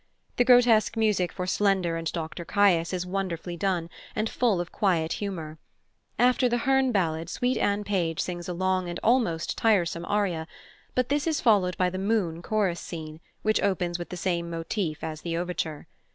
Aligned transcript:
The 0.37 0.43
grotesque 0.43 0.97
music 0.97 1.31
for 1.31 1.45
Slender 1.45 1.95
and 1.95 2.11
Dr 2.11 2.43
Caius 2.43 2.91
is 2.91 3.05
wonderfully 3.05 3.55
done, 3.55 3.87
and 4.15 4.27
full 4.27 4.59
of 4.59 4.71
quiet 4.71 5.13
humour. 5.21 5.59
After 6.17 6.49
the 6.49 6.57
"Herne" 6.57 6.91
ballad 6.91 7.29
Sweet 7.29 7.55
Anne 7.59 7.83
Page 7.83 8.19
sings 8.19 8.49
a 8.49 8.53
long 8.53 8.89
and 8.89 8.99
almost 9.03 9.55
tiresome 9.59 10.05
aria, 10.05 10.47
but 10.95 11.09
this 11.09 11.27
is 11.27 11.39
followed 11.39 11.77
by 11.77 11.91
the 11.91 11.99
Moon 11.99 12.41
chorus 12.41 12.79
scene, 12.79 13.19
which 13.43 13.61
opens 13.61 13.99
with 13.99 14.09
the 14.09 14.17
same 14.17 14.49
motif 14.49 15.03
as 15.03 15.21
the 15.21 15.37
overture. 15.37 15.85